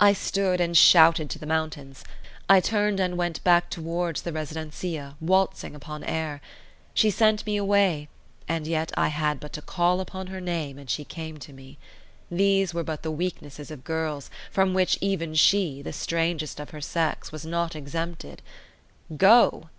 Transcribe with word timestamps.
I 0.00 0.12
stood 0.12 0.60
and 0.60 0.76
shouted 0.76 1.30
to 1.30 1.38
the 1.38 1.46
mountains; 1.46 2.02
I 2.48 2.58
turned 2.58 2.98
and 2.98 3.16
went 3.16 3.44
back 3.44 3.70
towards 3.70 4.22
the 4.22 4.32
residencia, 4.32 5.14
waltzing 5.20 5.76
upon 5.76 6.02
air. 6.02 6.40
She 6.94 7.10
sent 7.12 7.46
me 7.46 7.56
away, 7.56 8.08
and 8.48 8.66
yet 8.66 8.90
I 8.96 9.06
had 9.06 9.38
but 9.38 9.52
to 9.52 9.62
call 9.62 10.00
upon 10.00 10.26
her 10.26 10.40
name 10.40 10.78
and 10.80 10.90
she 10.90 11.04
came 11.04 11.38
to 11.38 11.52
me. 11.52 11.78
These 12.28 12.74
were 12.74 12.82
but 12.82 13.02
the 13.04 13.12
weaknesses 13.12 13.70
of 13.70 13.84
girls, 13.84 14.30
from 14.50 14.74
which 14.74 14.98
even 15.00 15.36
she, 15.36 15.80
the 15.80 15.92
strangest 15.92 16.58
of 16.58 16.70
her 16.70 16.80
sex, 16.80 17.30
was 17.30 17.46
not 17.46 17.76
exempted. 17.76 18.42
Go? 19.16 19.70